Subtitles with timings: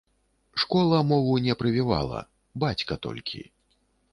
[0.63, 2.25] Школа мову не прывівала,
[2.65, 3.47] бацька толькі.